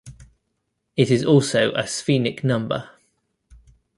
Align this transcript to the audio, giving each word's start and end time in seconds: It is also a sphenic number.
It 0.97 1.11
is 1.11 1.23
also 1.23 1.73
a 1.73 1.83
sphenic 1.85 2.43
number. 2.43 2.89